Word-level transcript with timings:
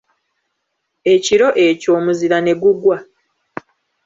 Ekiro 1.13 1.47
ekyo 1.67 1.89
omuzira 1.97 2.37
ne 2.41 2.53
gugwa. 2.61 2.97